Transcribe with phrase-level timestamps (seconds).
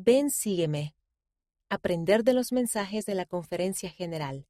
[0.00, 0.94] Ven, sígueme.
[1.68, 4.46] Aprender de los mensajes de la Conferencia General.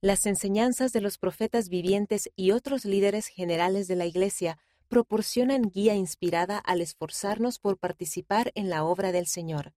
[0.00, 4.58] Las enseñanzas de los profetas vivientes y otros líderes generales de la Iglesia
[4.88, 9.72] proporcionan guía inspirada al esforzarnos por participar en la obra del Señor.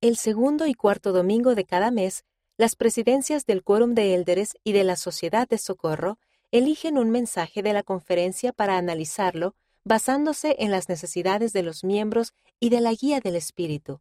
[0.00, 2.24] El segundo y cuarto domingo de cada mes,
[2.56, 6.18] las presidencias del Quórum de Élderes y de la Sociedad de Socorro
[6.50, 9.54] eligen un mensaje de la conferencia para analizarlo
[9.86, 14.00] basándose en las necesidades de los miembros y de la guía del Espíritu.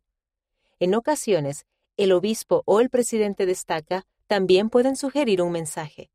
[0.79, 6.09] En ocasiones, el obispo o el presidente destaca también pueden sugerir un mensaje.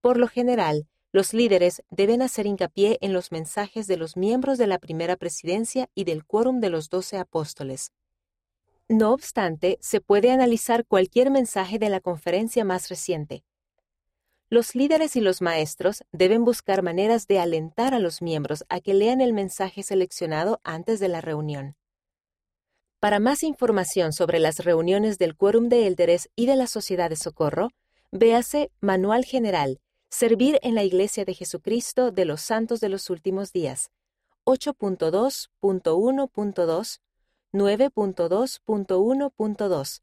[0.00, 4.66] Por lo general, los líderes deben hacer hincapié en los mensajes de los miembros de
[4.66, 7.92] la primera presidencia y del quórum de los doce apóstoles.
[8.88, 13.44] No obstante, se puede analizar cualquier mensaje de la conferencia más reciente.
[14.48, 18.94] Los líderes y los maestros deben buscar maneras de alentar a los miembros a que
[18.94, 21.74] lean el mensaje seleccionado antes de la reunión.
[23.00, 27.16] Para más información sobre las reuniones del Quórum de Élderes y de la Sociedad de
[27.16, 27.70] Socorro,
[28.12, 33.52] véase Manual General, Servir en la Iglesia de Jesucristo de los Santos de los Últimos
[33.52, 33.90] Días,
[34.44, 37.00] 8.2.1.2,
[37.52, 40.00] 9.2.1.2,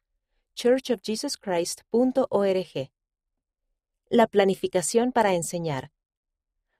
[0.55, 2.92] churchofjesuschrist.org.
[4.13, 5.91] La planificación para enseñar.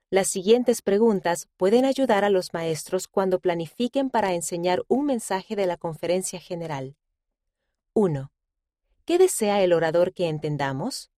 [0.08, 5.66] Las siguientes preguntas pueden ayudar a los maestros cuando planifiquen para enseñar un mensaje de
[5.66, 6.96] la conferencia general.
[7.92, 8.30] 1.
[9.04, 11.10] ¿Qué desea el orador que entendamos?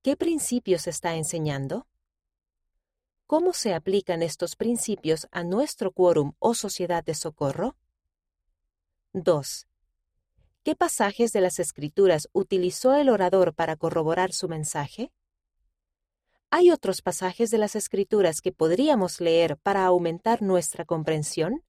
[0.00, 1.88] ¿Qué principios está enseñando?
[3.26, 7.74] ¿Cómo se aplican estos principios a nuestro quórum o sociedad de socorro?
[9.12, 9.66] 2.
[10.66, 15.12] ¿Qué pasajes de las Escrituras utilizó el orador para corroborar su mensaje?
[16.58, 21.62] ¿Hay otros pasajes de las Escrituras que podríamos leer para aumentar nuestra comprensión?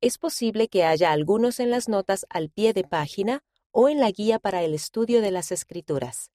[0.00, 4.10] Es posible que haya algunos en las notas al pie de página o en la
[4.10, 6.32] guía para el estudio de las Escrituras.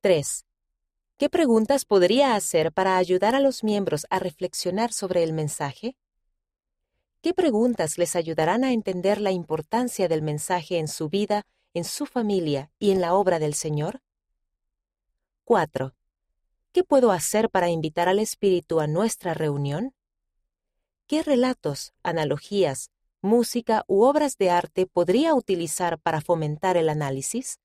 [0.00, 0.44] 3.
[1.16, 5.96] ¿Qué preguntas podría hacer para ayudar a los miembros a reflexionar sobre el mensaje?
[7.22, 11.44] ¿Qué preguntas les ayudarán a entender la importancia del mensaje en su vida,
[11.74, 14.00] en su familia y en la obra del Señor?
[15.48, 15.94] 4.
[16.72, 19.94] ¿Qué puedo hacer para invitar al Espíritu a nuestra reunión?
[21.06, 22.90] ¿Qué relatos, analogías,
[23.22, 27.60] música u obras de arte podría utilizar para fomentar el análisis?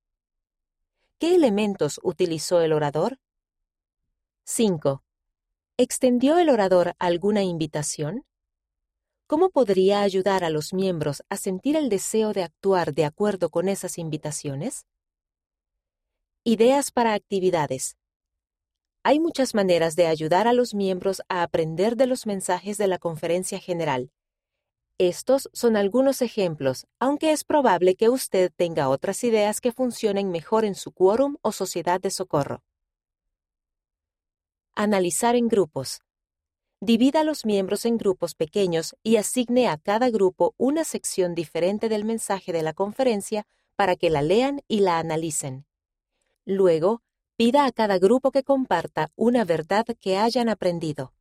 [1.20, 3.20] ¿Qué elementos utilizó el orador?
[4.46, 5.04] 5.
[5.76, 8.26] ¿Extendió el orador alguna invitación?
[9.28, 13.68] ¿Cómo podría ayudar a los miembros a sentir el deseo de actuar de acuerdo con
[13.68, 14.86] esas invitaciones?
[16.46, 17.96] Ideas para actividades.
[19.02, 22.98] Hay muchas maneras de ayudar a los miembros a aprender de los mensajes de la
[22.98, 24.12] conferencia general.
[24.98, 30.66] Estos son algunos ejemplos, aunque es probable que usted tenga otras ideas que funcionen mejor
[30.66, 32.62] en su quórum o sociedad de socorro.
[34.76, 36.02] Analizar en grupos.
[36.82, 41.88] Divida a los miembros en grupos pequeños y asigne a cada grupo una sección diferente
[41.88, 45.66] del mensaje de la conferencia para que la lean y la analicen.
[46.46, 47.02] Luego,
[47.36, 51.14] pida a cada grupo que comparta una verdad que hayan aprendido.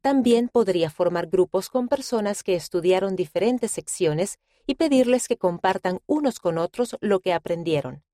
[0.00, 6.38] También podría formar grupos con personas que estudiaron diferentes secciones y pedirles que compartan unos
[6.38, 8.04] con otros lo que aprendieron.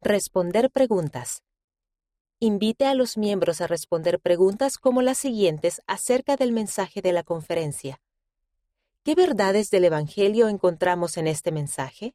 [0.00, 1.42] Responder preguntas.
[2.40, 7.22] Invite a los miembros a responder preguntas como las siguientes acerca del mensaje de la
[7.22, 8.00] conferencia.
[9.02, 12.14] ¿Qué verdades del Evangelio encontramos en este mensaje?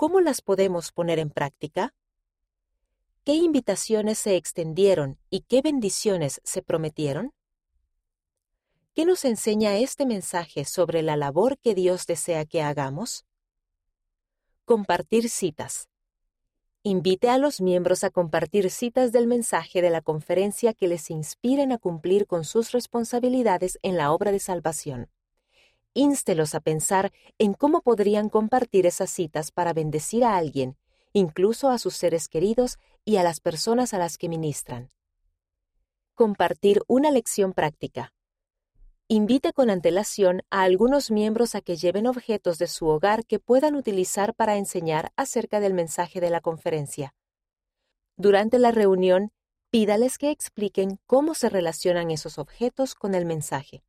[0.00, 1.92] ¿Cómo las podemos poner en práctica?
[3.22, 7.34] ¿Qué invitaciones se extendieron y qué bendiciones se prometieron?
[8.94, 13.26] ¿Qué nos enseña este mensaje sobre la labor que Dios desea que hagamos?
[14.64, 15.90] Compartir citas.
[16.82, 21.72] Invite a los miembros a compartir citas del mensaje de la conferencia que les inspiren
[21.72, 25.10] a cumplir con sus responsabilidades en la obra de salvación
[25.94, 30.76] ínstelos a pensar en cómo podrían compartir esas citas para bendecir a alguien,
[31.12, 34.90] incluso a sus seres queridos y a las personas a las que ministran.
[36.14, 38.12] Compartir una lección práctica.
[39.08, 43.74] Invite con antelación a algunos miembros a que lleven objetos de su hogar que puedan
[43.74, 47.14] utilizar para enseñar acerca del mensaje de la conferencia.
[48.16, 49.32] Durante la reunión,
[49.70, 53.82] pídales que expliquen cómo se relacionan esos objetos con el mensaje.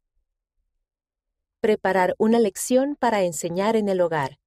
[1.62, 4.40] Preparar una lección para enseñar en el hogar.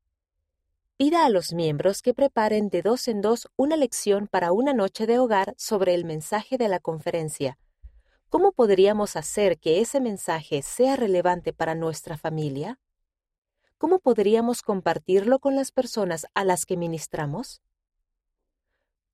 [0.97, 5.07] Pida a los miembros que preparen de dos en dos una lección para una noche
[5.07, 7.59] de hogar sobre el mensaje de la conferencia.
[8.35, 12.81] ¿cómo podríamos hacer que ese mensaje sea relevante para nuestra familia?
[13.79, 17.63] ¿Cómo podríamos compartirlo con las personas a las que ministramos?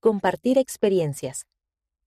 [0.00, 1.44] Compartir experiencias.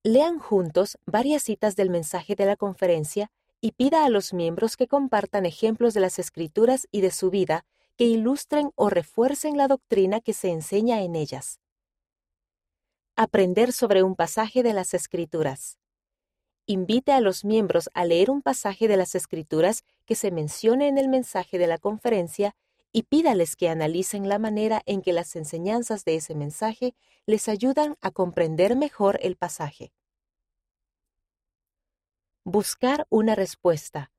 [0.02, 3.32] Lean juntos varias citas del mensaje de la conferencia
[3.64, 7.66] y pida a los miembros que compartan ejemplos de las escrituras y de su vida
[7.96, 11.62] que ilustren o refuercen la doctrina que se enseña en ellas.
[13.16, 15.78] Aprender sobre un pasaje de las escrituras.
[16.66, 20.98] Invite a los miembros a leer un pasaje de las escrituras que se mencione en
[20.98, 22.58] el mensaje de la conferencia
[22.92, 26.96] y pídales que analicen la manera en que las enseñanzas de ese mensaje
[27.26, 29.94] les ayudan a comprender mejor el pasaje.
[32.46, 34.12] Buscar una respuesta.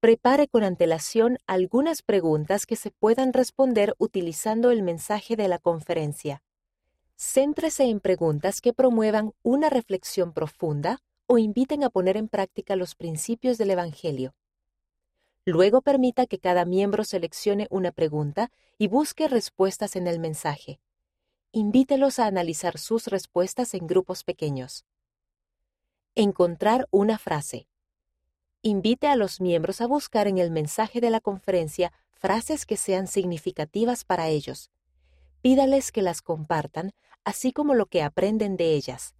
[0.00, 6.42] Prepare con antelación algunas preguntas que se puedan responder utilizando el mensaje de la conferencia.
[7.14, 12.94] Céntrese en preguntas que promuevan una reflexión profunda o inviten a poner en práctica los
[12.94, 14.34] principios del Evangelio.
[15.44, 20.80] Luego permita que cada miembro seleccione una pregunta y busque respuestas en el mensaje.
[21.52, 24.86] Invítelos a analizar sus respuestas en grupos pequeños.
[26.18, 27.68] Encontrar una frase.
[28.62, 33.06] Invite a los miembros a buscar en el mensaje de la conferencia frases que sean
[33.06, 34.70] significativas para ellos.
[35.42, 36.92] Pídales que las compartan,
[37.22, 39.14] así como lo que aprenden de ellas.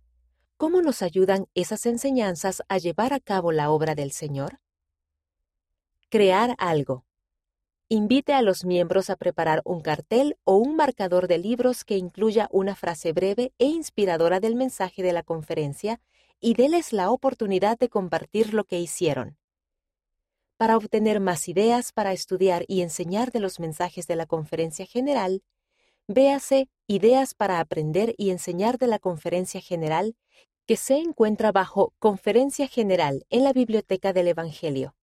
[0.56, 4.58] ¿Cómo nos ayudan esas enseñanzas a llevar a cabo la obra del Señor?
[6.08, 7.04] Crear algo.
[7.90, 12.48] Invite a los miembros a preparar un cartel o un marcador de libros que incluya
[12.50, 16.00] una frase breve e inspiradora del mensaje de la conferencia
[16.40, 19.38] y déles la oportunidad de compartir lo que hicieron.
[20.56, 25.42] Para obtener más ideas para estudiar y enseñar de los mensajes de la conferencia general,
[26.08, 30.14] véase Ideas para aprender y enseñar de la Conferencia General,
[30.66, 34.95] que se encuentra bajo Conferencia General en la Biblioteca del Evangelio.